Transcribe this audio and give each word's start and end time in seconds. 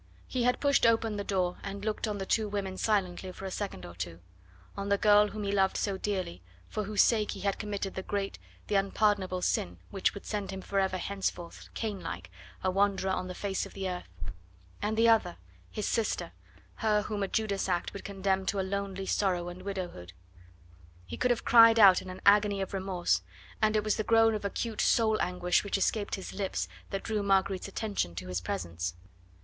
He 0.27 0.41
had 0.45 0.59
pushed 0.59 0.87
open 0.87 1.17
the 1.17 1.23
door 1.23 1.57
and 1.61 1.85
looked 1.85 2.07
on 2.07 2.17
the 2.17 2.25
two 2.25 2.49
women 2.49 2.75
silently 2.75 3.31
for 3.31 3.45
a 3.45 3.51
second 3.51 3.85
or 3.85 3.93
two; 3.93 4.19
on 4.75 4.89
the 4.89 4.97
girl 4.97 5.27
whom 5.27 5.43
he 5.43 5.51
loved 5.51 5.77
so 5.77 5.95
dearly, 5.95 6.41
for 6.67 6.85
whose 6.85 7.03
sake 7.03 7.29
he 7.33 7.41
had 7.41 7.59
committed 7.59 7.93
the 7.93 8.01
great, 8.01 8.39
the 8.65 8.73
unpardonable 8.73 9.43
sin 9.43 9.77
which 9.91 10.15
would 10.15 10.25
send 10.25 10.49
him 10.49 10.59
forever 10.63 10.97
henceforth, 10.97 11.69
Cain 11.75 11.99
like, 12.01 12.31
a 12.63 12.71
wanderer 12.71 13.11
on 13.11 13.27
the 13.27 13.35
face 13.35 13.67
of 13.67 13.75
the 13.75 13.87
earth; 13.87 14.09
and 14.81 14.97
the 14.97 15.07
other, 15.07 15.37
his 15.69 15.87
sister, 15.87 16.31
her 16.77 17.03
whom 17.03 17.21
a 17.21 17.27
Judas 17.27 17.69
act 17.69 17.93
would 17.93 18.03
condemn 18.03 18.47
to 18.47 18.59
lonely 18.59 19.05
sorrow 19.05 19.49
and 19.49 19.61
widowhood. 19.61 20.13
He 21.05 21.15
could 21.15 21.29
have 21.29 21.45
cried 21.45 21.77
out 21.77 22.01
in 22.01 22.09
an 22.09 22.21
agony 22.25 22.59
of 22.59 22.73
remorse, 22.73 23.21
and 23.61 23.75
it 23.75 23.83
was 23.83 23.97
the 23.97 24.03
groan 24.03 24.33
of 24.33 24.43
acute 24.43 24.81
soul 24.81 25.21
anguish 25.21 25.63
which 25.63 25.77
escaped 25.77 26.15
his 26.15 26.33
lips 26.33 26.67
that 26.89 27.03
drew 27.03 27.21
Marguerite's 27.21 27.67
attention 27.67 28.15
to 28.15 28.29
his 28.29 28.41
presence. 28.41 28.95